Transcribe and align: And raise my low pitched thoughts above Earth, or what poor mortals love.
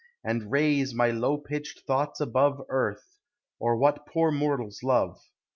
And 0.23 0.49
raise 0.51 0.95
my 0.95 1.11
low 1.11 1.37
pitched 1.37 1.81
thoughts 1.81 2.19
above 2.19 2.59
Earth, 2.69 3.19
or 3.59 3.77
what 3.77 4.07
poor 4.07 4.31
mortals 4.31 4.81
love. 4.81 5.19